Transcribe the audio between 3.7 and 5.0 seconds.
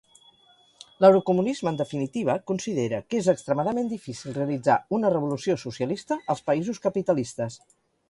difícil realitzar